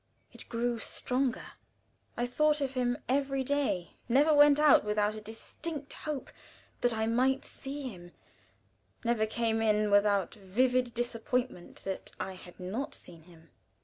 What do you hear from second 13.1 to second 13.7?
him.